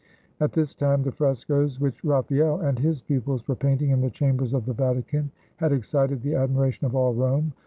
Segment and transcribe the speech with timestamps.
[0.39, 4.51] At this time the frescoes which Raphael and his pupils were painting in the chambers
[4.51, 7.53] of the Vatican had excited the admiration of all Rome.